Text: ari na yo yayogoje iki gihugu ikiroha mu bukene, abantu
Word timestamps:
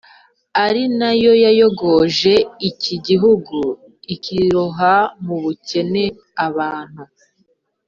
ari 0.65 0.83
na 0.99 1.11
yo 1.23 1.33
yayogoje 1.43 2.33
iki 2.69 2.95
gihugu 3.07 3.57
ikiroha 4.15 4.93
mu 5.25 5.35
bukene, 5.43 6.03
abantu 6.47 7.03